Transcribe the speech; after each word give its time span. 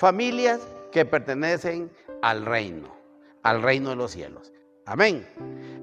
familias 0.00 0.66
que 0.90 1.04
pertenecen 1.04 1.90
al 2.22 2.46
reino, 2.46 2.88
al 3.42 3.60
reino 3.60 3.90
de 3.90 3.96
los 3.96 4.12
cielos. 4.12 4.50
Amén. 4.86 5.26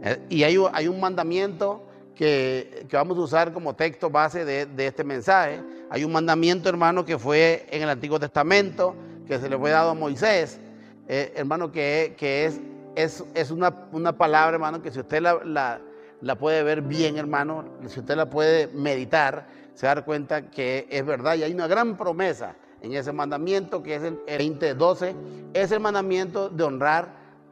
Eh, 0.03 0.17
y 0.29 0.41
hay, 0.41 0.57
un 0.57 0.99
mandamiento 0.99 1.85
que, 2.15 2.87
vamos 2.91 3.15
a 3.19 3.21
usar 3.21 3.53
como 3.53 3.75
texto 3.75 4.09
base 4.09 4.43
de, 4.43 4.87
este 4.87 5.03
mensaje. 5.03 5.61
Hay 5.91 6.03
un 6.03 6.11
mandamiento, 6.11 6.67
hermano, 6.67 7.05
que 7.05 7.19
fue 7.19 7.67
en 7.69 7.83
el 7.83 7.89
Antiguo 7.89 8.19
Testamento, 8.19 8.95
que 9.27 9.37
se 9.37 9.47
le 9.47 9.55
fue 9.55 9.69
dado 9.69 9.91
a 9.91 9.93
Moisés, 9.93 10.59
eh, 11.07 11.33
hermano, 11.35 11.71
que, 11.71 12.15
es, 12.19 12.59
es, 12.95 13.23
es 13.35 13.51
una, 13.51 13.71
palabra, 14.17 14.55
hermano, 14.55 14.81
que 14.81 14.89
si 14.89 14.99
usted 14.99 15.21
la, 15.21 15.79
la, 16.21 16.35
puede 16.39 16.63
ver 16.63 16.81
bien, 16.81 17.19
hermano, 17.19 17.65
si 17.85 17.99
usted 17.99 18.15
la 18.15 18.27
puede 18.27 18.65
meditar, 18.65 19.45
se 19.75 19.85
va 19.85 19.91
a 19.91 19.95
dar 19.95 20.05
cuenta 20.05 20.49
que 20.49 20.87
es 20.89 21.05
verdad 21.05 21.35
y 21.35 21.43
hay 21.43 21.53
una 21.53 21.67
gran 21.67 21.95
promesa 21.95 22.55
en 22.81 22.93
ese 22.93 23.11
mandamiento 23.11 23.81
que 23.81 23.95
es 23.95 24.03
el 24.03 24.19
2012, 24.27 25.15
es 25.53 25.71
el 25.71 25.79
mandamiento 25.79 26.49
de 26.49 26.63
honrar 26.63 27.09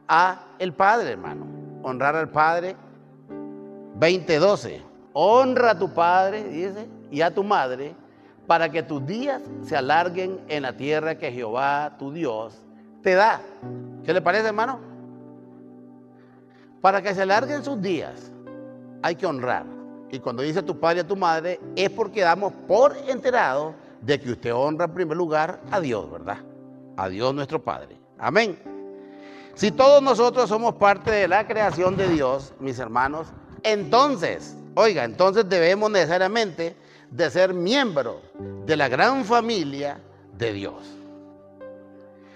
a 0.08 0.46
el 0.58 0.72
Padre, 0.72 1.10
hermano. 1.10 1.46
Honrar 1.82 2.16
al 2.16 2.30
Padre 2.30 2.76
20:12. 3.98 4.82
Honra 5.12 5.70
a 5.70 5.78
tu 5.78 5.94
padre, 5.94 6.44
dice, 6.44 6.86
y 7.10 7.22
a 7.22 7.32
tu 7.32 7.42
madre, 7.42 7.94
para 8.46 8.70
que 8.70 8.82
tus 8.82 9.04
días 9.06 9.40
se 9.62 9.74
alarguen 9.74 10.40
en 10.48 10.62
la 10.62 10.76
tierra 10.76 11.16
que 11.16 11.32
Jehová, 11.32 11.96
tu 11.98 12.12
Dios, 12.12 12.62
te 13.02 13.14
da. 13.14 13.40
¿Qué 14.04 14.12
le 14.12 14.20
parece, 14.20 14.48
hermano? 14.48 14.78
Para 16.82 17.00
que 17.00 17.14
se 17.14 17.22
alarguen 17.22 17.64
sus 17.64 17.80
días, 17.80 18.30
hay 19.02 19.16
que 19.16 19.24
honrar. 19.24 19.64
Y 20.10 20.18
cuando 20.18 20.42
dice 20.42 20.62
tu 20.62 20.78
padre 20.78 20.98
y 20.98 21.00
a 21.00 21.06
tu 21.06 21.16
madre, 21.16 21.58
es 21.74 21.90
porque 21.90 22.20
damos 22.20 22.52
por 22.68 22.94
enterado 23.08 23.74
de 24.00 24.20
que 24.20 24.32
usted 24.32 24.54
honra 24.54 24.86
en 24.86 24.94
primer 24.94 25.16
lugar 25.16 25.60
a 25.70 25.80
Dios, 25.80 26.10
¿verdad? 26.10 26.38
A 26.96 27.08
Dios 27.08 27.34
nuestro 27.34 27.62
Padre. 27.62 27.96
Amén. 28.18 28.58
Si 29.54 29.70
todos 29.70 30.02
nosotros 30.02 30.48
somos 30.48 30.74
parte 30.74 31.10
de 31.10 31.28
la 31.28 31.46
creación 31.46 31.96
de 31.96 32.08
Dios, 32.08 32.52
mis 32.60 32.78
hermanos, 32.78 33.28
entonces, 33.62 34.54
oiga, 34.74 35.04
entonces 35.04 35.48
debemos 35.48 35.90
necesariamente 35.90 36.76
de 37.10 37.30
ser 37.30 37.54
miembros 37.54 38.16
de 38.66 38.76
la 38.76 38.88
gran 38.88 39.24
familia 39.24 39.98
de 40.36 40.52
Dios. 40.52 40.96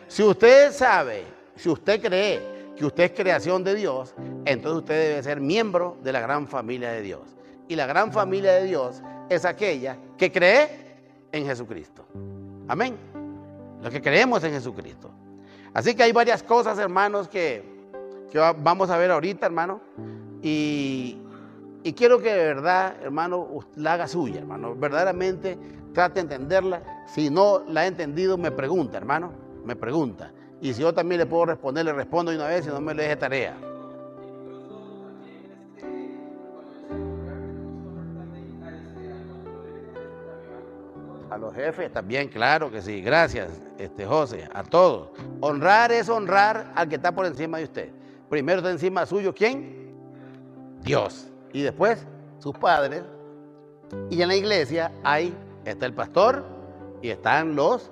Si 0.08 0.22
usted 0.22 0.72
sabe, 0.72 1.24
si 1.56 1.68
usted 1.68 2.00
cree 2.00 2.74
que 2.76 2.86
usted 2.86 3.04
es 3.04 3.10
creación 3.12 3.62
de 3.62 3.74
Dios, 3.74 4.14
entonces 4.46 4.78
usted 4.78 5.10
debe 5.10 5.22
ser 5.22 5.40
miembro 5.40 5.98
de 6.02 6.12
la 6.12 6.20
gran 6.20 6.48
familia 6.48 6.90
de 6.90 7.02
Dios. 7.02 7.20
Y 7.68 7.76
la 7.76 7.86
gran 7.86 8.10
familia 8.12 8.52
de 8.54 8.64
Dios 8.64 9.02
es 9.28 9.44
aquella 9.44 9.98
que 10.16 10.32
cree 10.32 10.89
en 11.32 11.46
Jesucristo. 11.46 12.04
Amén. 12.68 12.96
Lo 13.82 13.90
que 13.90 14.00
creemos 14.00 14.44
en 14.44 14.52
Jesucristo. 14.52 15.10
Así 15.72 15.94
que 15.94 16.02
hay 16.02 16.12
varias 16.12 16.42
cosas, 16.42 16.78
hermanos, 16.78 17.28
que, 17.28 17.64
que 18.30 18.38
vamos 18.38 18.90
a 18.90 18.96
ver 18.96 19.10
ahorita, 19.10 19.46
hermano. 19.46 19.80
Y, 20.42 21.18
quiero 21.96 22.20
que 22.20 22.32
de 22.32 22.44
verdad, 22.44 22.94
hermano, 23.02 23.48
la 23.76 23.94
haga 23.94 24.08
suya, 24.08 24.40
hermano. 24.40 24.74
Verdaderamente 24.74 25.58
trate 25.92 26.14
de 26.14 26.20
entenderla. 26.20 27.04
Si 27.06 27.30
no 27.30 27.62
la 27.68 27.82
ha 27.82 27.86
entendido, 27.86 28.36
me 28.36 28.50
pregunta, 28.50 28.98
hermano. 28.98 29.32
Me 29.64 29.76
pregunta. 29.76 30.32
Y 30.60 30.74
si 30.74 30.82
yo 30.82 30.92
también 30.92 31.20
le 31.20 31.26
puedo 31.26 31.46
responder, 31.46 31.84
le 31.84 31.92
respondo 31.92 32.32
una 32.32 32.46
vez 32.46 32.66
y 32.66 32.70
no 32.70 32.80
me 32.80 32.94
le 32.94 33.04
deje 33.04 33.16
tarea. 33.16 33.56
Los 41.50 41.56
jefes 41.56 41.92
también, 41.92 42.28
claro 42.28 42.70
que 42.70 42.80
sí. 42.80 43.02
Gracias, 43.02 43.50
este 43.78 44.06
José, 44.06 44.48
a 44.54 44.62
todos. 44.62 45.08
Honrar 45.40 45.90
es 45.90 46.08
honrar 46.08 46.72
al 46.76 46.88
que 46.88 46.96
está 46.96 47.12
por 47.12 47.26
encima 47.26 47.58
de 47.58 47.64
usted. 47.64 47.90
Primero 48.28 48.58
está 48.58 48.70
encima 48.70 49.04
suyo, 49.04 49.34
¿quién? 49.34 49.92
Dios. 50.82 51.26
Y 51.52 51.62
después 51.62 52.06
sus 52.38 52.56
padres. 52.56 53.02
Y 54.08 54.22
en 54.22 54.28
la 54.28 54.36
iglesia 54.36 54.92
hay, 55.02 55.34
está 55.64 55.86
el 55.86 55.94
pastor 55.94 56.44
y 57.02 57.10
están 57.10 57.56
los, 57.56 57.90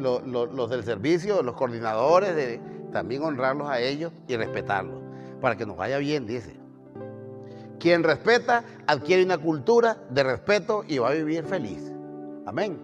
los, 0.00 0.70
del 0.70 0.82
servicio, 0.82 1.42
los 1.42 1.54
coordinadores, 1.54 2.60
también 2.92 3.22
honrarlos 3.22 3.68
a 3.68 3.78
ellos 3.78 4.12
y 4.26 4.36
respetarlos. 4.36 5.00
Para 5.40 5.56
que 5.56 5.64
nos 5.64 5.76
vaya 5.76 5.98
bien, 5.98 6.26
dice. 6.26 6.56
Quien 7.78 8.02
respeta 8.02 8.64
adquiere 8.88 9.22
una 9.22 9.38
cultura 9.38 9.98
de 10.10 10.24
respeto 10.24 10.82
y 10.88 10.98
va 10.98 11.10
a 11.10 11.12
vivir 11.12 11.44
feliz. 11.44 11.92
Amén. 12.46 12.78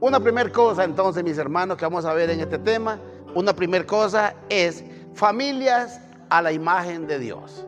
Una 0.00 0.20
primera 0.20 0.50
cosa 0.50 0.84
entonces, 0.84 1.22
mis 1.22 1.38
hermanos, 1.38 1.76
que 1.76 1.84
vamos 1.84 2.04
a 2.04 2.14
ver 2.14 2.30
en 2.30 2.40
este 2.40 2.58
tema, 2.58 2.98
una 3.34 3.54
primera 3.54 3.84
cosa 3.84 4.34
es 4.48 4.84
familias 5.14 6.00
a 6.30 6.42
la 6.42 6.52
imagen 6.52 7.06
de 7.06 7.18
Dios 7.18 7.66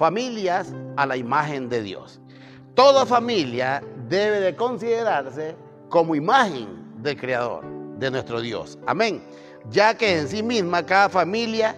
familias 0.00 0.72
a 0.96 1.04
la 1.04 1.18
imagen 1.18 1.68
de 1.68 1.82
Dios. 1.82 2.20
Toda 2.74 3.04
familia 3.04 3.82
debe 4.08 4.40
de 4.40 4.56
considerarse 4.56 5.54
como 5.90 6.14
imagen 6.14 6.68
del 7.02 7.20
Creador, 7.20 7.62
de 7.98 8.10
nuestro 8.10 8.40
Dios. 8.40 8.78
Amén. 8.86 9.22
Ya 9.70 9.94
que 9.94 10.18
en 10.18 10.26
sí 10.26 10.42
misma 10.42 10.86
cada 10.86 11.10
familia 11.10 11.76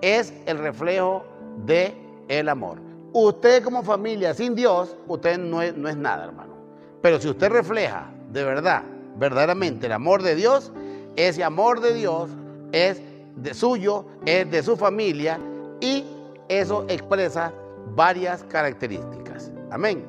es 0.00 0.32
el 0.46 0.56
reflejo 0.56 1.24
de 1.66 1.94
el 2.28 2.48
amor. 2.48 2.80
Usted 3.12 3.62
como 3.62 3.82
familia 3.82 4.32
sin 4.32 4.54
Dios, 4.54 4.96
usted 5.06 5.38
no 5.38 5.60
es, 5.60 5.76
no 5.76 5.90
es 5.90 5.96
nada, 5.98 6.24
hermano. 6.24 6.57
Pero 7.02 7.20
si 7.20 7.28
usted 7.28 7.50
refleja 7.50 8.10
de 8.32 8.44
verdad, 8.44 8.82
verdaderamente 9.16 9.86
el 9.86 9.92
amor 9.92 10.22
de 10.22 10.34
Dios, 10.34 10.72
ese 11.16 11.42
amor 11.44 11.80
de 11.80 11.94
Dios 11.94 12.30
es 12.72 13.00
de 13.36 13.54
suyo, 13.54 14.04
es 14.26 14.50
de 14.50 14.62
su 14.62 14.76
familia 14.76 15.38
y 15.80 16.04
eso 16.48 16.84
expresa 16.88 17.52
varias 17.94 18.42
características. 18.44 19.50
Amén. 19.70 20.04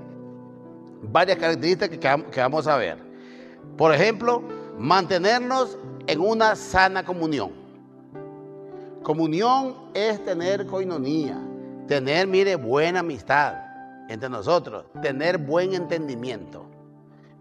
Varias 1.02 1.38
características 1.38 2.22
que 2.32 2.40
vamos 2.40 2.68
a 2.68 2.78
ver. 2.78 2.98
Por 3.78 3.94
ejemplo, 3.94 4.44
mantenernos 4.78 5.78
en 6.08 6.20
una 6.20 6.56
sana 6.56 7.04
comunión. 7.06 7.52
Comunión 9.04 9.76
es 9.94 10.24
tener 10.24 10.66
coinonía, 10.66 11.40
tener, 11.88 12.28
mire, 12.28 12.56
buena 12.56 13.00
amistad 13.00 13.56
entre 14.10 14.30
nosotros, 14.30 14.86
tener 15.02 15.38
buen 15.38 15.74
entendimiento. 15.74 16.69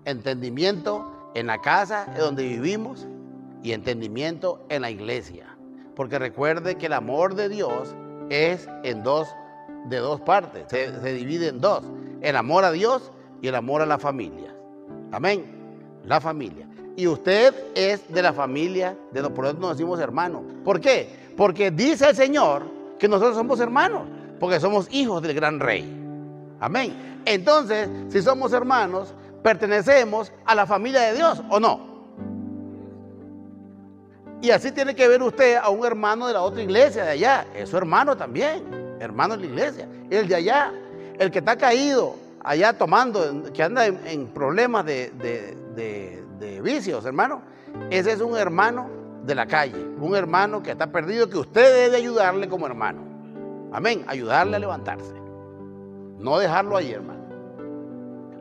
Entendimiento 0.05 1.31
en 1.35 1.47
la 1.47 1.61
casa 1.61 2.07
donde 2.19 2.43
vivimos 2.45 3.07
y 3.63 3.73
entendimiento 3.73 4.65
en 4.69 4.83
la 4.83 4.91
iglesia. 4.91 5.47
Porque 5.95 6.19
recuerde 6.19 6.77
que 6.77 6.87
el 6.87 6.93
amor 6.93 7.35
de 7.35 7.49
Dios 7.49 7.95
es 8.31 8.69
en 8.85 9.03
dos, 9.03 9.29
de 9.87 9.99
dos 9.99 10.21
partes, 10.21 10.65
se, 10.69 11.13
divide 11.13 11.49
en 11.49 11.61
dos, 11.61 11.83
el 12.21 12.37
amor 12.37 12.65
a 12.65 12.73
Dios 12.73 13.11
y 13.43 13.49
el 13.49 13.55
amor 13.55 13.83
a 13.83 13.87
la 13.87 13.99
familia. 13.99 14.55
Amén, 15.13 15.45
la 16.05 16.21
familia. 16.21 16.69
Y 16.97 17.07
usted 17.07 17.55
es 17.75 18.13
de 18.13 18.23
la 18.23 18.33
familia, 18.33 18.97
de 19.13 19.23
los 19.23 19.31
por 19.33 19.47
eso 19.47 19.55
nos 19.59 19.77
decimos 19.77 20.01
hermanos. 20.01 20.43
¿Por 20.65 20.81
qué? 20.81 21.09
Porque 21.37 21.71
dice 21.71 22.09
el 22.09 22.17
Señor 22.17 22.65
que 22.99 23.09
nosotros 23.09 23.37
somos 23.37 23.61
hermanos, 23.61 24.03
porque 24.41 24.61
somos 24.61 24.89
hijos 24.93 25.23
del 25.23 25.35
gran 25.35 25.61
rey. 25.61 25.85
Amén. 26.61 27.23
Entonces, 27.25 27.89
si 28.09 28.23
somos 28.23 28.53
hermanos, 28.53 29.15
pertenecemos 29.49 30.31
a 30.45 30.55
la 30.55 30.67
familia 30.67 31.01
de 31.01 31.15
Dios 31.15 31.43
o 31.49 31.59
no. 31.59 31.81
Y 34.43 34.51
así 34.51 34.73
tiene 34.73 34.95
que 34.95 35.09
ver 35.09 35.23
usted 35.23 35.57
a 35.57 35.71
un 35.71 35.87
hermano 35.87 36.27
de 36.27 36.35
la 36.35 36.43
otra 36.43 36.61
iglesia 36.61 37.03
de 37.03 37.13
allá. 37.13 37.47
Es 37.55 37.71
su 37.71 37.79
hermano 37.79 38.15
también, 38.15 38.63
hermano 39.01 39.39
de 39.39 39.41
la 39.41 39.47
iglesia. 39.47 39.89
El 40.11 40.29
de 40.29 40.35
allá, 40.35 40.71
el 41.19 41.31
que 41.31 41.39
está 41.39 41.57
caído 41.57 42.15
allá 42.45 42.75
tomando, 42.75 43.51
que 43.55 43.63
anda 43.63 43.87
en, 43.87 44.27
problemas 44.27 44.85
de, 44.85 45.13
de, 45.17 46.61
vicios, 46.61 47.07
hermano. 47.07 47.41
Ese 47.89 48.13
es 48.13 48.21
un 48.21 48.37
hermano 48.37 48.91
de 49.25 49.35
la 49.35 49.47
calle, 49.47 49.83
un 49.99 50.15
hermano 50.15 50.63
que 50.63 50.73
está 50.73 50.89
perdido, 50.89 51.31
que 51.31 51.39
usted 51.39 51.85
debe 51.85 51.97
ayudarle 51.97 52.51
como 52.51 52.67
hermano. 52.67 53.01
Amén, 53.73 54.05
ayudarle 54.09 54.57
a 54.57 54.59
levantarse. 54.59 55.15
No 56.19 56.39
dejarlo 56.39 56.77
ahí, 56.77 56.93
hermano. 56.93 57.18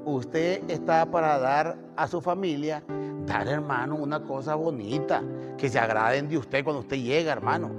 Usted 0.08 0.64
está 0.70 1.06
para 1.12 1.38
dar 1.38 1.78
a 1.98 2.08
su 2.08 2.22
familia 2.22 2.82
dar, 3.26 3.46
hermano, 3.50 3.96
una 3.96 4.24
cosa 4.24 4.56
bonita, 4.56 5.22
que 5.58 5.68
se 5.68 5.78
agraden 5.78 6.30
de 6.30 6.38
usted 6.38 6.64
cuando 6.64 6.80
usted 6.80 6.96
llega, 6.96 7.34
hermano. 7.34 7.70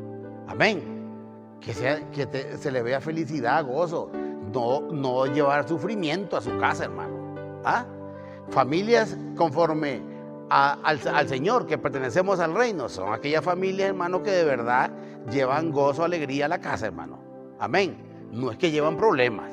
Amén. 0.46 1.58
Que, 1.58 1.72
sea, 1.72 2.10
que 2.10 2.28
se 2.58 2.70
le 2.70 2.82
vea 2.82 3.00
felicidad, 3.00 3.64
gozo. 3.64 4.10
No, 4.52 4.82
no 4.92 5.24
llevar 5.24 5.66
sufrimiento 5.66 6.36
a 6.36 6.42
su 6.42 6.54
casa, 6.58 6.84
hermano. 6.84 7.60
¿Ah? 7.64 7.86
Familias 8.50 9.16
conforme 9.34 10.02
al, 10.50 11.00
al, 11.08 11.28
Señor, 11.28 11.66
que 11.66 11.78
pertenecemos 11.78 12.40
al 12.40 12.54
reino, 12.54 12.90
son 12.90 13.14
aquellas 13.14 13.42
familias, 13.42 13.88
hermano, 13.88 14.22
que 14.22 14.32
de 14.32 14.44
verdad 14.44 14.90
llevan 15.30 15.72
gozo, 15.72 16.04
alegría 16.04 16.44
a 16.44 16.48
la 16.48 16.60
casa, 16.60 16.88
hermano. 16.88 17.20
Amén. 17.58 17.96
No 18.32 18.50
es 18.50 18.58
que 18.58 18.70
llevan 18.70 18.98
problemas. 18.98 19.50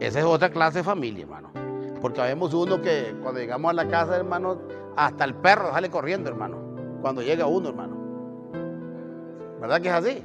Esa 0.00 0.20
es 0.20 0.24
otra 0.24 0.48
clase 0.48 0.78
de 0.78 0.84
familia, 0.84 1.24
hermano. 1.24 1.57
Porque 2.00 2.20
vemos 2.20 2.54
uno 2.54 2.80
que 2.80 3.14
cuando 3.22 3.40
llegamos 3.40 3.70
a 3.70 3.74
la 3.74 3.88
casa, 3.88 4.16
hermano, 4.16 4.58
hasta 4.96 5.24
el 5.24 5.34
perro 5.34 5.72
sale 5.72 5.90
corriendo, 5.90 6.28
hermano, 6.28 6.58
cuando 7.00 7.22
llega 7.22 7.46
uno, 7.46 7.68
hermano. 7.68 7.96
¿Verdad 9.60 9.80
que 9.80 9.88
es 9.88 9.94
así? 9.94 10.24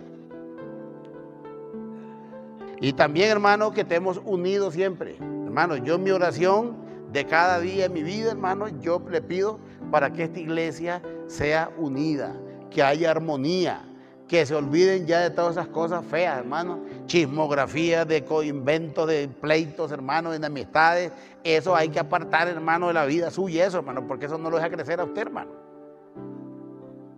Y 2.80 2.94
también, 2.94 3.30
hermano, 3.30 3.72
que 3.72 3.84
te 3.84 3.96
hemos 3.96 4.22
unido 4.26 4.70
siempre. 4.70 5.16
Hermano, 5.18 5.78
yo 5.78 5.96
en 5.96 6.04
mi 6.04 6.12
oración 6.12 6.76
de 7.12 7.26
cada 7.26 7.60
día 7.60 7.86
en 7.86 7.94
mi 7.94 8.04
vida, 8.04 8.32
hermano, 8.32 8.68
yo 8.82 9.02
le 9.10 9.22
pido 9.22 9.60
para 9.92 10.12
que 10.12 10.24
esta 10.24 10.40
iglesia 10.40 11.02
sea 11.28 11.72
unida, 11.78 12.36
que 12.70 12.84
haya 12.84 13.12
armonía, 13.12 13.86
que 14.28 14.46
se 14.46 14.56
olviden 14.56 15.06
ya 15.06 15.20
de 15.20 15.30
todas 15.30 15.52
esas 15.52 15.68
cosas 15.68 16.04
feas, 16.06 16.40
hermano. 16.40 16.80
Chismografía, 17.06 18.06
de 18.06 18.26
inventos, 18.46 19.08
de 19.08 19.28
pleitos, 19.28 19.92
hermano, 19.92 20.32
de 20.32 20.38
enemistades. 20.38 21.12
Eso 21.44 21.76
hay 21.76 21.90
que 21.90 22.00
apartar, 22.00 22.48
hermano, 22.48 22.88
de 22.88 22.94
la 22.94 23.06
vida 23.06 23.30
suya, 23.30 23.66
eso, 23.66 23.80
hermano, 23.80 24.08
porque 24.08 24.26
eso 24.26 24.38
no 24.38 24.50
lo 24.50 24.58
deja 24.58 24.70
crecer 24.70 25.00
a 25.00 25.04
usted, 25.04 25.22
hermano. 25.22 25.52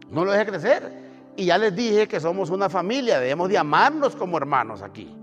No 0.09 0.25
lo 0.25 0.31
deja 0.31 0.45
crecer. 0.45 0.91
Y 1.35 1.45
ya 1.45 1.57
les 1.57 1.75
dije 1.75 2.07
que 2.07 2.19
somos 2.19 2.49
una 2.49 2.69
familia, 2.69 3.19
debemos 3.19 3.49
de 3.49 3.57
amarnos 3.57 4.15
como 4.15 4.37
hermanos 4.37 4.81
aquí. 4.81 5.15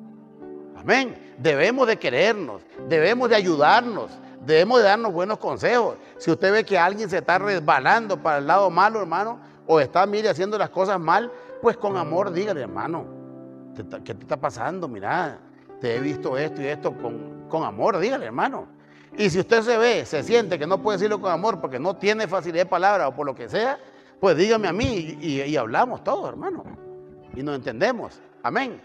Amén. 0.76 1.34
Debemos 1.38 1.86
de 1.86 1.96
querernos, 1.96 2.62
debemos 2.88 3.30
de 3.30 3.36
ayudarnos, 3.36 4.10
debemos 4.44 4.78
de 4.78 4.84
darnos 4.84 5.12
buenos 5.12 5.38
consejos. 5.38 5.96
Si 6.18 6.30
usted 6.30 6.52
ve 6.52 6.64
que 6.64 6.78
alguien 6.78 7.08
se 7.08 7.18
está 7.18 7.38
resbalando 7.38 8.22
para 8.22 8.38
el 8.38 8.46
lado 8.46 8.68
malo, 8.68 9.00
hermano, 9.00 9.40
o 9.66 9.80
está, 9.80 10.04
mire, 10.06 10.28
haciendo 10.28 10.58
las 10.58 10.70
cosas 10.70 11.00
mal, 11.00 11.32
pues 11.62 11.76
con 11.76 11.96
amor 11.96 12.32
dígale, 12.32 12.60
hermano, 12.60 13.21
¿qué 14.04 14.14
te 14.14 14.22
está 14.22 14.36
pasando? 14.36 14.88
Mira, 14.88 15.38
te 15.80 15.96
he 15.96 16.00
visto 16.00 16.36
esto 16.38 16.62
y 16.62 16.66
esto 16.66 16.96
con, 16.96 17.48
con 17.48 17.64
amor, 17.64 17.98
dígale, 17.98 18.26
hermano. 18.26 18.66
Y 19.16 19.28
si 19.28 19.40
usted 19.40 19.62
se 19.62 19.76
ve, 19.76 20.06
se 20.06 20.22
siente 20.22 20.58
que 20.58 20.66
no 20.66 20.80
puede 20.80 20.98
decirlo 20.98 21.20
con 21.20 21.30
amor 21.30 21.60
porque 21.60 21.78
no 21.78 21.96
tiene 21.96 22.26
facilidad 22.26 22.64
de 22.64 22.70
palabra 22.70 23.08
o 23.08 23.14
por 23.14 23.26
lo 23.26 23.34
que 23.34 23.48
sea, 23.48 23.78
pues 24.20 24.36
dígame 24.36 24.68
a 24.68 24.72
mí 24.72 25.18
y, 25.20 25.56
hablamos 25.56 26.02
todos, 26.02 26.28
hermano. 26.28 26.64
Y 27.34 27.42
nos 27.42 27.56
entendemos. 27.56 28.20
Amén. 28.42 28.80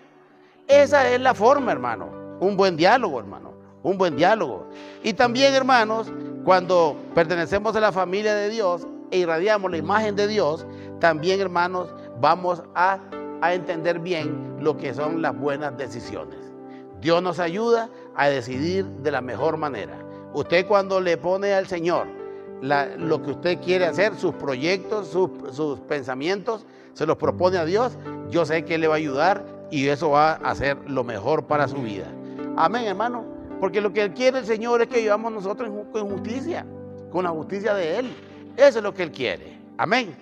Esa 0.67 1.07
es 1.09 1.21
la 1.21 1.33
forma, 1.33 1.71
hermano. 1.71 2.09
Un 2.39 2.57
buen 2.57 2.75
diálogo, 2.75 3.19
hermano. 3.19 3.53
Un 3.83 3.97
buen 3.97 4.17
diálogo. 4.17 4.67
Y 5.03 5.13
también, 5.13 5.53
hermanos, 5.53 6.11
cuando 6.43 6.97
pertenecemos 7.13 7.75
a 7.75 7.79
la 7.79 7.91
familia 7.91 8.35
de 8.35 8.49
Dios 8.49 8.85
e 9.11 9.19
irradiamos 9.19 9.71
la 9.71 9.77
imagen 9.77 10.15
de 10.15 10.27
Dios, 10.27 10.65
también, 10.99 11.39
hermanos, 11.39 11.93
vamos 12.19 12.63
a, 12.75 12.99
a 13.41 13.53
entender 13.53 13.99
bien 13.99 14.46
lo 14.59 14.77
que 14.77 14.93
son 14.93 15.21
las 15.21 15.37
buenas 15.37 15.77
decisiones. 15.77 16.37
Dios 17.01 17.21
nos 17.21 17.39
ayuda 17.39 17.89
a 18.15 18.27
decidir 18.27 18.85
de 18.85 19.11
la 19.11 19.21
mejor 19.21 19.57
manera. 19.57 19.97
Usted 20.33 20.67
cuando 20.67 20.99
le 20.99 21.17
pone 21.17 21.53
al 21.53 21.67
Señor 21.67 22.07
lo 22.61 23.21
que 23.21 23.31
usted 23.31 23.59
quiere 23.61 23.85
hacer, 23.85 24.15
sus 24.15 24.33
proyectos, 24.33 25.07
sus, 25.07 25.29
sus, 25.51 25.79
pensamientos, 25.81 26.65
se 26.93 27.05
los 27.05 27.17
propone 27.17 27.57
a 27.57 27.65
Dios, 27.65 27.97
yo 28.29 28.45
sé 28.45 28.65
que 28.65 28.77
le 28.77 28.87
va 28.87 28.95
a 28.95 28.97
ayudar 28.97 29.45
y 29.69 29.87
eso 29.87 30.09
va 30.09 30.31
a 30.31 30.51
hacer 30.51 30.77
lo 30.89 31.03
mejor 31.03 31.45
para 31.45 31.67
su 31.67 31.77
vida. 31.77 32.07
Amén, 32.55 32.85
hermano. 32.85 33.23
Porque 33.59 33.81
lo 33.81 33.93
que 33.93 34.01
Él 34.01 34.13
quiere 34.13 34.39
el 34.39 34.45
Señor 34.45 34.81
es 34.81 34.87
que 34.87 35.01
vivamos 35.01 35.31
nosotros 35.31 35.69
con 35.91 36.09
justicia, 36.09 36.65
con 37.11 37.23
la 37.23 37.29
justicia 37.29 37.73
de 37.73 37.99
Él. 37.99 38.15
Eso 38.55 38.79
es 38.79 38.83
lo 38.83 38.93
que 38.93 39.03
Él 39.03 39.11
quiere. 39.11 39.57
Amén. 39.77 40.15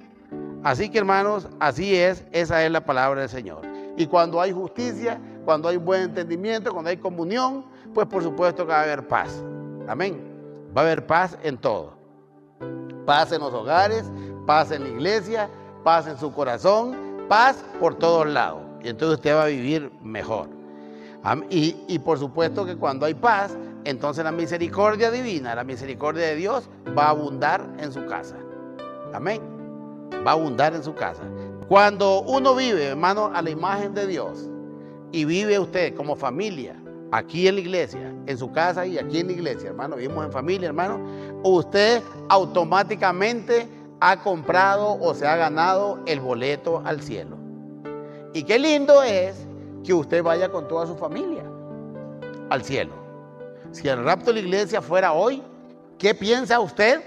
Así 0.64 0.90
que 0.90 0.98
hermanos, 0.98 1.48
así 1.60 1.96
es, 1.96 2.26
esa 2.32 2.66
es 2.66 2.72
la 2.72 2.86
palabra 2.86 3.22
del 3.22 3.30
Señor. 3.30 3.75
Y 3.98 4.08
cuando 4.08 4.42
hay 4.42 4.52
justicia, 4.52 5.20
cuando 5.46 5.70
hay 5.70 5.78
buen 5.78 6.04
entendimiento, 6.04 6.72
cuando 6.72 6.90
hay 6.90 6.98
comunión, 6.98 7.66
pues 7.94 8.08
por 8.08 8.24
supuesto 8.24 8.66
que 8.66 8.72
va 8.72 8.80
a 8.80 8.84
haber 8.84 9.08
paz. 9.08 9.44
Amén. 9.88 10.36
Va 10.76 10.82
a 10.82 10.86
haber 10.86 11.06
paz 11.06 11.38
en 11.44 11.58
todo. 11.58 11.94
Paz 13.06 13.32
en 13.32 13.40
los 13.40 13.54
hogares, 13.54 14.12
paz 14.46 14.72
en 14.72 14.84
la 14.84 14.90
iglesia, 14.90 15.50
paz 15.84 16.08
en 16.08 16.18
su 16.18 16.34
corazón, 16.34 17.26
paz 17.30 17.64
por 17.80 17.96
todos 17.96 18.28
lados. 18.28 18.62
Y 18.84 18.90
entonces 18.90 19.18
usted 19.18 19.36
va 19.36 19.44
a 19.44 19.48
vivir 19.48 19.92
mejor. 20.02 20.50
Y, 21.50 22.00
por 22.00 22.20
supuesto 22.20 22.66
que 22.66 22.76
cuando 22.76 23.06
hay 23.06 23.16
paz, 23.16 23.58
entonces 23.84 24.24
la 24.24 24.32
misericordia 24.32 25.10
divina, 25.10 25.56
la 25.56 25.64
misericordia 25.64 26.28
de 26.28 26.36
Dios 26.36 26.70
va 26.96 27.06
a 27.06 27.10
abundar 27.10 27.68
en 27.80 27.92
su 27.92 28.06
casa. 28.06 28.36
Amén. 29.14 29.42
Va 30.26 30.32
a 30.32 30.34
abundar 30.34 30.76
en 30.76 30.84
su 30.84 30.94
casa. 30.94 31.24
Cuando 31.68 32.22
uno 32.22 32.54
vive, 32.56 32.90
hermano, 32.90 33.32
a 33.34 33.42
la 33.42 33.50
imagen 33.50 33.94
de 33.96 34.06
Dios 34.06 34.50
y 35.12 35.26
vive 35.26 35.58
usted 35.58 35.96
como 35.96 36.16
familia, 36.16 36.76
aquí 37.12 37.48
en 37.48 37.56
la 37.56 37.62
iglesia, 37.62 38.14
en 38.28 38.38
su 38.38 38.52
casa 38.52 38.86
y 38.86 39.00
aquí 39.00 39.20
en 39.20 39.28
la 39.28 39.34
iglesia, 39.34 39.70
hermano, 39.70 39.96
vivimos 39.96 40.26
en 40.26 40.32
familia, 40.32 40.68
hermano, 40.68 41.00
usted 41.44 42.04
automáticamente 42.30 43.68
ha 44.00 44.22
comprado 44.22 44.98
o 45.02 45.16
se 45.16 45.26
ha 45.26 45.36
ganado 45.38 46.00
el 46.06 46.20
boleto 46.20 46.84
al 46.86 47.02
cielo. 47.02 47.36
Y 48.34 48.44
qué 48.44 48.60
lindo 48.60 49.02
es 49.02 49.48
que 49.84 49.94
usted 49.94 50.22
vaya 50.22 50.50
con 50.50 50.68
toda 50.68 50.86
su 50.86 50.96
familia 50.96 51.44
al 52.52 52.64
cielo. 52.64 52.94
Si 53.72 53.88
el 53.88 54.04
rapto 54.04 54.32
de 54.32 54.42
la 54.42 54.48
iglesia 54.48 54.82
fuera 54.82 55.14
hoy, 55.14 55.42
¿qué 55.98 56.14
piensa 56.14 56.60
usted 56.60 57.02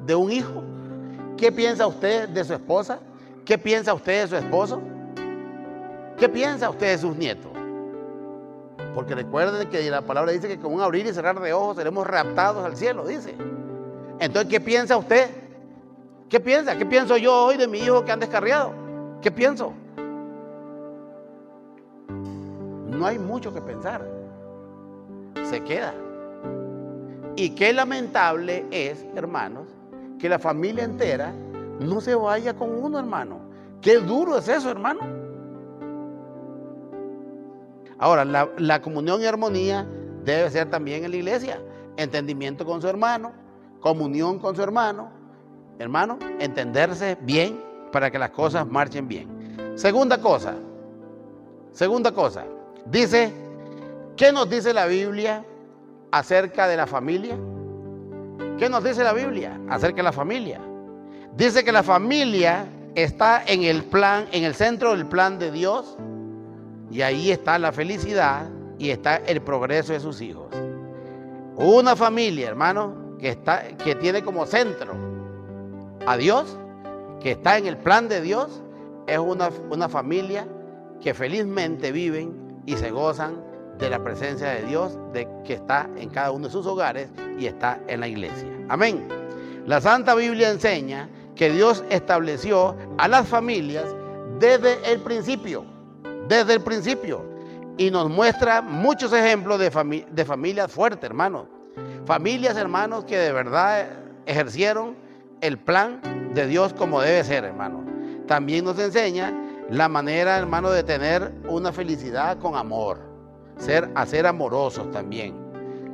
de 0.00 0.16
un 0.16 0.32
hijo? 0.32 0.64
¿Qué 1.36 1.52
piensa 1.52 1.86
usted 1.86 2.28
de 2.30 2.44
su 2.44 2.54
esposa? 2.54 2.98
¿Qué 3.48 3.56
piensa 3.56 3.94
usted 3.94 4.24
de 4.24 4.28
su 4.28 4.36
esposo? 4.36 4.82
¿Qué 6.18 6.28
piensa 6.28 6.68
usted 6.68 6.88
de 6.88 6.98
sus 6.98 7.16
nietos? 7.16 7.50
Porque 8.94 9.14
recuerden 9.14 9.70
que 9.70 9.90
la 9.90 10.02
palabra 10.02 10.32
dice 10.32 10.48
que 10.48 10.58
con 10.58 10.74
un 10.74 10.82
abrir 10.82 11.06
y 11.06 11.14
cerrar 11.14 11.40
de 11.40 11.54
ojos 11.54 11.78
seremos 11.78 12.06
raptados 12.06 12.62
al 12.62 12.76
cielo, 12.76 13.06
dice. 13.06 13.34
Entonces, 14.18 14.50
¿qué 14.50 14.60
piensa 14.60 14.98
usted? 14.98 15.30
¿Qué 16.28 16.40
piensa? 16.40 16.76
¿Qué 16.76 16.84
pienso 16.84 17.16
yo 17.16 17.46
hoy 17.46 17.56
de 17.56 17.66
mi 17.66 17.78
hijo 17.78 18.04
que 18.04 18.12
han 18.12 18.20
descarriado? 18.20 18.74
¿Qué 19.22 19.30
pienso? 19.30 19.72
No 22.86 23.06
hay 23.06 23.18
mucho 23.18 23.54
que 23.54 23.62
pensar. 23.62 24.06
Se 25.48 25.64
queda. 25.64 25.94
Y 27.34 27.54
qué 27.54 27.72
lamentable 27.72 28.66
es, 28.70 29.06
hermanos, 29.16 29.68
que 30.18 30.28
la 30.28 30.38
familia 30.38 30.84
entera 30.84 31.32
no 31.80 32.00
se 32.00 32.14
vaya 32.14 32.54
con 32.54 32.70
uno, 32.70 32.98
hermano. 32.98 33.40
Qué 33.80 33.98
duro 33.98 34.38
es 34.38 34.48
eso, 34.48 34.70
hermano. 34.70 35.00
Ahora, 37.98 38.24
la, 38.24 38.82
comunión 38.82 39.20
y 39.20 39.26
armonía 39.26 39.86
debe 40.24 40.50
ser 40.50 40.70
también 40.70 41.04
en 41.04 41.10
la 41.10 41.16
iglesia. 41.16 41.60
Entendimiento 41.96 42.64
con 42.64 42.80
su 42.80 42.88
hermano, 42.88 43.32
comunión 43.80 44.38
con 44.38 44.54
su 44.54 44.62
hermano. 44.62 45.10
Hermano, 45.78 46.18
entenderse 46.38 47.16
bien 47.22 47.60
para 47.92 48.10
que 48.10 48.18
las 48.18 48.30
cosas 48.30 48.66
marchen 48.66 49.08
bien. 49.08 49.28
Segunda 49.76 50.20
cosa, 50.20 50.54
segunda 51.72 52.12
cosa, 52.12 52.44
dice, 52.86 53.32
¿qué 54.16 54.32
nos 54.32 54.50
dice 54.50 54.74
la 54.74 54.86
Biblia 54.86 55.44
acerca 56.10 56.66
de 56.66 56.76
la 56.76 56.86
familia? 56.86 57.36
¿Qué 58.58 58.68
nos 58.68 58.82
dice 58.82 59.04
la 59.04 59.12
Biblia 59.12 59.60
acerca 59.68 59.98
de 59.98 60.02
la 60.02 60.12
familia? 60.12 60.60
Dice 61.36 61.64
que 61.64 61.72
la 61.72 61.82
familia 61.82 62.66
está 62.94 63.44
en 63.46 63.62
el 63.62 63.84
plan, 63.84 64.26
en 64.32 64.44
el 64.44 64.54
centro 64.54 64.90
del 64.90 65.06
plan 65.06 65.38
de 65.38 65.52
Dios, 65.52 65.96
y 66.90 67.02
ahí 67.02 67.30
está 67.30 67.58
la 67.58 67.72
felicidad 67.72 68.48
y 68.78 68.90
está 68.90 69.16
el 69.16 69.40
progreso 69.42 69.92
de 69.92 70.00
sus 70.00 70.20
hijos. 70.20 70.48
Una 71.56 71.96
familia, 71.96 72.48
hermano, 72.48 73.16
que, 73.18 73.30
está, 73.30 73.68
que 73.76 73.94
tiene 73.94 74.22
como 74.22 74.46
centro 74.46 74.94
a 76.06 76.16
Dios, 76.16 76.56
que 77.20 77.32
está 77.32 77.58
en 77.58 77.66
el 77.66 77.76
plan 77.76 78.08
de 78.08 78.20
Dios, 78.20 78.62
es 79.06 79.18
una, 79.18 79.50
una 79.70 79.88
familia 79.88 80.46
que 81.00 81.14
felizmente 81.14 81.92
viven 81.92 82.62
y 82.66 82.76
se 82.76 82.90
gozan 82.90 83.42
de 83.78 83.90
la 83.90 84.02
presencia 84.02 84.48
de 84.50 84.62
Dios 84.64 84.98
de, 85.12 85.28
que 85.44 85.54
está 85.54 85.88
en 85.96 86.10
cada 86.10 86.30
uno 86.30 86.46
de 86.46 86.52
sus 86.52 86.66
hogares 86.66 87.08
y 87.38 87.46
está 87.46 87.80
en 87.86 88.00
la 88.00 88.08
iglesia. 88.08 88.48
Amén. 88.68 89.06
La 89.66 89.80
Santa 89.80 90.14
Biblia 90.14 90.50
enseña 90.50 91.08
que 91.38 91.50
Dios 91.50 91.84
estableció 91.88 92.76
a 92.98 93.06
las 93.06 93.28
familias 93.28 93.86
desde 94.40 94.92
el 94.92 95.00
principio, 95.00 95.64
desde 96.26 96.54
el 96.54 96.62
principio, 96.62 97.24
y 97.78 97.92
nos 97.92 98.10
muestra 98.10 98.60
muchos 98.60 99.12
ejemplos 99.12 99.60
de, 99.60 99.70
familias 99.70 100.72
fuertes, 100.72 101.04
hermanos. 101.04 101.46
Familias, 102.04 102.56
hermanos, 102.56 103.04
que 103.04 103.16
de 103.16 103.32
verdad 103.32 103.86
ejercieron 104.26 104.96
el 105.40 105.58
plan 105.58 106.00
de 106.34 106.46
Dios 106.48 106.74
como 106.74 107.00
debe 107.00 107.22
ser, 107.22 107.44
hermano. 107.44 107.84
También 108.26 108.64
nos 108.64 108.78
enseña 108.80 109.32
la 109.70 109.88
manera, 109.88 110.38
hermano, 110.38 110.70
de 110.70 110.82
tener 110.82 111.32
una 111.48 111.70
felicidad 111.70 112.38
con 112.38 112.56
amor 112.56 112.98
ser, 113.58 113.88
a 113.94 114.06
ser 114.06 114.26
amorosos 114.26 114.90
también. 114.90 115.36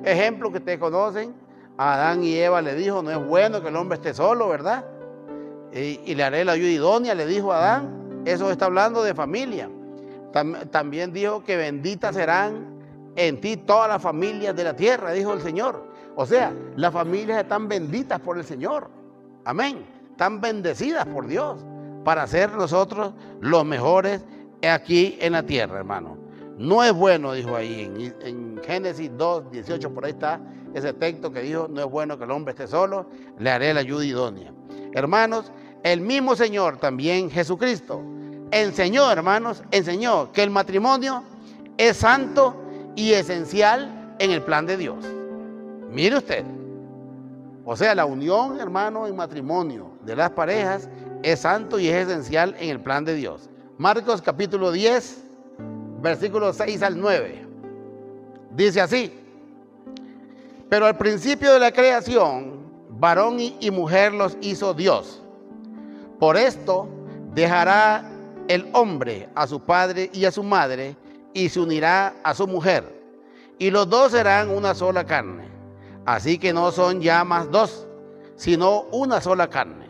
Ejemplo 0.04 0.50
que 0.50 0.58
ustedes 0.58 0.78
conocen, 0.78 1.34
Adán 1.76 2.24
y 2.24 2.34
Eva 2.34 2.62
le 2.62 2.74
dijo, 2.74 3.02
no 3.02 3.10
es 3.10 3.26
bueno 3.26 3.60
que 3.60 3.68
el 3.68 3.76
hombre 3.76 3.96
esté 3.96 4.14
solo, 4.14 4.48
¿verdad? 4.48 4.84
Y, 5.74 6.14
le 6.14 6.22
haré 6.22 6.44
la 6.44 6.52
ayuda 6.52 6.70
idónea, 6.70 7.14
le 7.14 7.26
dijo 7.26 7.52
a 7.52 7.58
Adán. 7.58 8.22
Eso 8.24 8.50
está 8.50 8.66
hablando 8.66 9.02
de 9.02 9.14
familia. 9.14 9.68
también 10.70 11.12
dijo 11.12 11.42
que 11.44 11.56
benditas 11.56 12.14
serán 12.14 12.74
en 13.16 13.40
ti 13.40 13.56
todas 13.56 13.88
las 13.88 14.02
familias 14.02 14.56
de 14.56 14.64
la 14.64 14.74
tierra, 14.74 15.12
dijo 15.12 15.32
el 15.32 15.42
Señor. 15.42 15.84
O 16.16 16.26
sea, 16.26 16.52
las 16.76 16.92
familias 16.92 17.42
están 17.42 17.68
benditas 17.68 18.20
por 18.20 18.38
el 18.38 18.44
Señor. 18.44 18.88
Amén. 19.44 19.84
Están 20.10 20.40
bendecidas 20.40 21.06
por 21.06 21.26
Dios 21.26 21.64
para 22.04 22.26
ser 22.26 22.52
nosotros 22.52 23.12
los 23.40 23.64
mejores 23.64 24.24
aquí 24.62 25.18
en 25.20 25.32
la 25.32 25.42
tierra, 25.42 25.78
hermano. 25.78 26.16
No 26.56 26.84
es 26.84 26.92
bueno, 26.92 27.32
dijo 27.32 27.56
ahí 27.56 27.82
en, 27.82 28.14
en, 28.26 28.60
Génesis 28.62 29.10
2, 29.16 29.50
18, 29.50 29.92
por 29.92 30.04
ahí 30.04 30.12
está 30.12 30.40
ese 30.72 30.92
texto 30.92 31.32
que 31.32 31.40
dijo, 31.40 31.66
no 31.68 31.80
es 31.80 31.90
bueno 31.90 32.16
que 32.16 32.24
el 32.24 32.30
hombre 32.30 32.52
esté 32.52 32.68
solo, 32.68 33.06
le 33.38 33.50
haré 33.50 33.74
la 33.74 33.80
ayuda 33.80 34.04
idónea. 34.04 34.52
Hermanos, 34.92 35.52
el 35.84 36.00
mismo 36.00 36.34
Señor 36.34 36.78
también, 36.78 37.30
Jesucristo, 37.30 38.00
enseñó, 38.50 39.12
hermanos, 39.12 39.62
enseñó 39.70 40.32
que 40.32 40.42
el 40.42 40.48
matrimonio 40.48 41.22
es 41.76 41.98
santo 41.98 42.56
y 42.96 43.12
esencial 43.12 44.16
en 44.18 44.30
el 44.30 44.42
plan 44.42 44.64
de 44.64 44.78
Dios. 44.78 45.04
Mire 45.90 46.16
usted. 46.16 46.42
O 47.66 47.76
sea, 47.76 47.94
la 47.94 48.06
unión, 48.06 48.58
hermano, 48.60 49.06
en 49.06 49.14
matrimonio 49.14 49.90
de 50.04 50.16
las 50.16 50.30
parejas 50.30 50.88
es 51.22 51.40
santo 51.40 51.78
y 51.78 51.88
es 51.88 52.08
esencial 52.08 52.56
en 52.58 52.70
el 52.70 52.80
plan 52.80 53.04
de 53.04 53.14
Dios. 53.14 53.50
Marcos 53.76 54.22
capítulo 54.22 54.72
10, 54.72 55.22
versículos 56.00 56.56
6 56.56 56.82
al 56.82 56.98
9. 56.98 57.46
Dice 58.52 58.80
así, 58.80 59.12
pero 60.70 60.86
al 60.86 60.96
principio 60.96 61.52
de 61.52 61.60
la 61.60 61.72
creación, 61.72 62.54
varón 62.88 63.36
y 63.38 63.70
mujer 63.70 64.14
los 64.14 64.38
hizo 64.40 64.72
Dios. 64.72 65.23
Por 66.18 66.36
esto 66.36 66.88
dejará 67.34 68.10
el 68.48 68.68
hombre 68.72 69.28
a 69.34 69.46
su 69.46 69.60
padre 69.60 70.10
y 70.12 70.24
a 70.24 70.30
su 70.30 70.42
madre 70.42 70.96
y 71.32 71.48
se 71.48 71.60
unirá 71.60 72.14
a 72.22 72.34
su 72.34 72.46
mujer. 72.46 72.84
Y 73.58 73.70
los 73.70 73.88
dos 73.88 74.12
serán 74.12 74.50
una 74.50 74.74
sola 74.74 75.04
carne. 75.04 75.48
Así 76.06 76.38
que 76.38 76.52
no 76.52 76.70
son 76.70 77.00
ya 77.00 77.24
más 77.24 77.50
dos, 77.50 77.86
sino 78.36 78.82
una 78.92 79.20
sola 79.20 79.48
carne. 79.48 79.86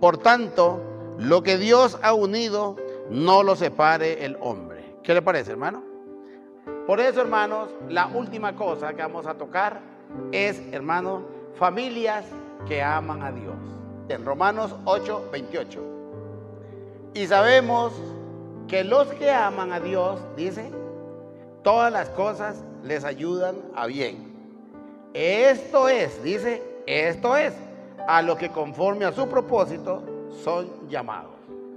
Por 0.00 0.18
tanto, 0.18 0.80
lo 1.18 1.42
que 1.42 1.58
Dios 1.58 1.98
ha 2.02 2.14
unido, 2.14 2.76
no 3.10 3.42
lo 3.42 3.56
separe 3.56 4.24
el 4.24 4.36
hombre. 4.40 4.96
¿Qué 5.02 5.12
le 5.12 5.22
parece, 5.22 5.50
hermano? 5.50 5.82
Por 6.86 7.00
eso, 7.00 7.20
hermanos, 7.20 7.70
la 7.88 8.06
última 8.06 8.54
cosa 8.54 8.94
que 8.94 9.02
vamos 9.02 9.26
a 9.26 9.34
tocar 9.34 9.80
es, 10.32 10.62
hermanos, 10.72 11.22
familias 11.56 12.24
que 12.66 12.82
aman 12.82 13.22
a 13.22 13.32
Dios. 13.32 13.79
En 14.10 14.24
Romanos 14.24 14.74
8, 14.84 15.28
28. 15.32 15.80
Y 17.14 17.26
sabemos 17.26 17.92
que 18.66 18.84
los 18.84 19.08
que 19.14 19.30
aman 19.30 19.72
a 19.72 19.80
Dios, 19.80 20.20
dice, 20.36 20.70
todas 21.62 21.92
las 21.92 22.08
cosas 22.10 22.64
les 22.84 23.04
ayudan 23.04 23.56
a 23.74 23.86
bien. 23.86 24.30
Esto 25.14 25.88
es, 25.88 26.22
dice, 26.22 26.62
esto 26.86 27.36
es, 27.36 27.54
a 28.06 28.22
lo 28.22 28.36
que 28.36 28.50
conforme 28.50 29.04
a 29.04 29.12
su 29.12 29.28
propósito 29.28 30.02
son 30.44 30.88
llamados. 30.88 31.34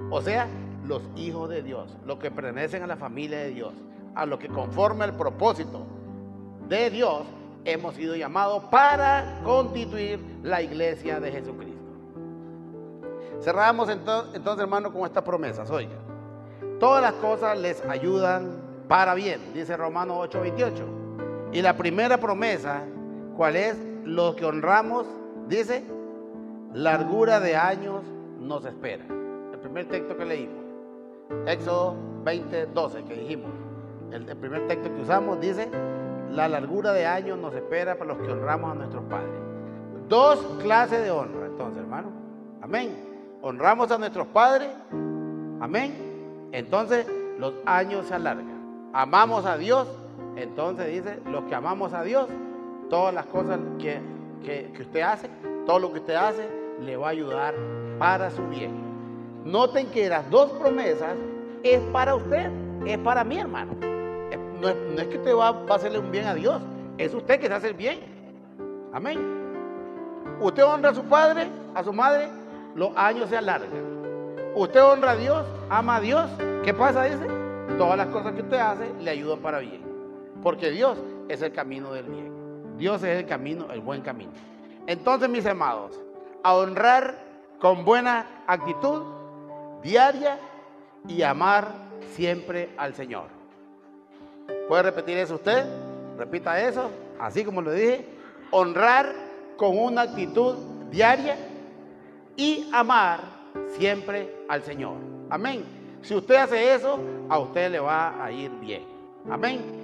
O 0.09 0.21
sea, 0.21 0.47
los 0.85 1.01
hijos 1.15 1.49
de 1.49 1.61
Dios, 1.61 1.95
los 2.05 2.19
que 2.19 2.31
pertenecen 2.31 2.83
a 2.83 2.87
la 2.87 2.97
familia 2.97 3.39
de 3.39 3.49
Dios, 3.49 3.73
a 4.15 4.25
lo 4.25 4.37
que 4.37 4.47
conforme 4.47 5.03
al 5.03 5.15
propósito 5.15 5.85
de 6.67 6.89
Dios, 6.89 7.23
hemos 7.65 7.95
sido 7.95 8.15
llamados 8.15 8.63
para 8.65 9.39
constituir 9.43 10.19
la 10.43 10.61
iglesia 10.61 11.19
de 11.19 11.31
Jesucristo. 11.31 11.82
Cerramos 13.43 13.89
entonces, 13.89 14.59
hermano, 14.59 14.93
con 14.93 15.03
estas 15.03 15.23
promesas. 15.23 15.69
Oiga, 15.69 15.97
todas 16.79 17.01
las 17.01 17.13
cosas 17.13 17.57
les 17.57 17.85
ayudan 17.85 18.55
para 18.87 19.13
bien, 19.15 19.41
dice 19.53 19.75
Romanos 19.75 20.29
8:28. 20.29 21.51
Y 21.51 21.61
la 21.61 21.75
primera 21.75 22.17
promesa, 22.17 22.83
¿cuál 23.35 23.57
es? 23.57 23.77
Lo 24.05 24.35
que 24.37 24.45
honramos, 24.45 25.05
dice, 25.49 25.83
largura 26.73 27.41
de 27.41 27.57
años 27.57 28.03
nos 28.39 28.63
espera. 28.63 29.03
El 29.51 29.59
primer 29.59 29.89
texto 29.89 30.15
que 30.15 30.23
leímos, 30.23 30.63
Éxodo 31.45 31.95
20:12, 32.23 33.03
que 33.03 33.13
dijimos. 33.13 33.51
El, 34.11 34.29
el 34.29 34.37
primer 34.37 34.67
texto 34.67 34.93
que 34.93 35.01
usamos 35.01 35.41
dice, 35.41 35.69
la 36.31 36.47
largura 36.47 36.93
de 36.93 37.05
años 37.05 37.37
nos 37.37 37.53
espera 37.53 37.95
para 37.97 38.13
los 38.13 38.25
que 38.25 38.31
honramos 38.31 38.71
a 38.71 38.75
nuestros 38.75 39.03
padres. 39.05 39.33
Dos 40.07 40.39
clases 40.61 41.03
de 41.03 41.11
honra, 41.11 41.47
entonces, 41.47 41.81
hermano. 41.81 42.09
Amén 42.61 43.12
honramos 43.43 43.91
a 43.91 43.97
nuestros 43.97 44.25
padres, 44.27 44.69
amén, 45.59 46.49
entonces 46.53 47.05
los 47.37 47.53
años 47.65 48.07
se 48.07 48.15
alargan. 48.15 48.89
Amamos 48.93 49.45
a 49.45 49.57
Dios, 49.57 49.85
entonces 50.37 50.87
dice, 50.87 51.19
los 51.29 51.43
que 51.43 51.53
amamos 51.53 51.93
a 51.93 52.03
Dios, 52.03 52.27
todas 52.89 53.13
las 53.13 53.25
cosas 53.25 53.59
que, 53.79 54.01
usted 54.79 55.01
hace, 55.01 55.29
todo 55.65 55.79
lo 55.79 55.91
que 55.91 55.99
usted 55.99 56.15
hace, 56.15 56.49
le 56.81 56.95
va 56.95 57.07
a 57.07 57.09
ayudar 57.09 57.53
para 57.99 58.31
su 58.31 58.47
bien. 58.47 58.71
Noten 59.43 59.91
que 59.91 60.07
las 60.07 60.29
dos 60.29 60.51
promesas 60.51 61.15
es 61.63 61.81
para 61.91 62.15
usted, 62.15 62.49
es 62.85 62.97
para 62.99 63.25
mi 63.25 63.39
hermano. 63.39 63.73
No 64.61 64.69
es, 64.69 65.07
que 65.07 65.17
usted 65.17 65.35
va, 65.35 65.51
va, 65.51 65.73
a 65.73 65.75
hacerle 65.75 65.99
un 65.99 66.11
bien 66.11 66.27
a 66.27 66.33
Dios, 66.33 66.61
es 66.97 67.13
usted 67.13 67.41
que 67.41 67.47
se 67.47 67.53
hace 67.53 67.67
el 67.67 67.73
bien. 67.73 67.99
Amén. 68.93 69.19
Usted 70.39 70.63
honra 70.63 70.91
a 70.91 70.93
su 70.93 71.03
padre, 71.03 71.49
a 71.75 71.83
su 71.83 71.91
madre, 71.91 72.29
los 72.75 72.95
años 72.95 73.29
se 73.29 73.37
alargan. 73.37 73.69
Usted 74.55 74.83
honra 74.83 75.11
a 75.11 75.15
Dios, 75.15 75.45
ama 75.69 75.97
a 75.97 76.01
Dios. 76.01 76.29
¿Qué 76.63 76.73
pasa? 76.73 77.03
Dice, 77.03 77.27
todas 77.77 77.97
las 77.97 78.07
cosas 78.07 78.33
que 78.33 78.41
usted 78.41 78.57
hace 78.57 78.91
le 78.99 79.11
ayudan 79.11 79.39
para 79.39 79.59
bien. 79.59 79.81
Porque 80.41 80.71
Dios 80.71 80.97
es 81.29 81.41
el 81.41 81.51
camino 81.53 81.91
del 81.93 82.05
bien. 82.05 82.77
Dios 82.77 83.03
es 83.03 83.19
el 83.19 83.25
camino, 83.25 83.67
el 83.71 83.79
buen 83.81 84.01
camino. 84.01 84.31
Entonces, 84.87 85.29
mis 85.29 85.45
amados, 85.45 85.99
a 86.43 86.55
honrar 86.55 87.17
con 87.59 87.85
buena 87.85 88.43
actitud 88.47 89.03
diaria 89.81 90.37
y 91.07 91.21
amar 91.21 91.69
siempre 92.15 92.69
al 92.77 92.93
Señor. 92.93 93.25
¿Puede 94.67 94.83
repetir 94.83 95.17
eso 95.17 95.35
usted? 95.35 95.65
Repita 96.17 96.59
eso, 96.61 96.89
así 97.19 97.43
como 97.43 97.61
lo 97.61 97.71
dije. 97.71 98.05
Honrar 98.51 99.13
con 99.57 99.77
una 99.77 100.01
actitud 100.01 100.55
diaria 100.91 101.37
y 102.35 102.69
amar 102.71 103.21
siempre 103.77 104.45
al 104.47 104.63
Señor. 104.63 104.95
Amén. 105.29 105.63
Si 106.01 106.13
usted 106.13 106.35
hace 106.35 106.73
eso, 106.73 106.99
a 107.29 107.39
usted 107.39 107.71
le 107.71 107.79
va 107.79 108.23
a 108.23 108.31
ir 108.31 108.51
bien. 108.59 108.83
Amén. 109.29 109.82